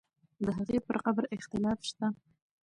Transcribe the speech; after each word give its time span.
د 0.45 0.47
هغې 0.57 0.77
پر 0.87 0.97
قبر 1.05 1.23
اختلاف 1.35 1.79
شته. 1.89 2.07